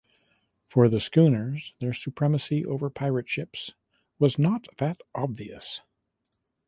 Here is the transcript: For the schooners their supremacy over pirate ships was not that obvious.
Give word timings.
For 0.65 0.89
the 0.89 0.99
schooners 0.99 1.75
their 1.77 1.93
supremacy 1.93 2.65
over 2.65 2.89
pirate 2.89 3.29
ships 3.29 3.75
was 4.17 4.39
not 4.39 4.67
that 4.77 4.99
obvious. 5.13 5.81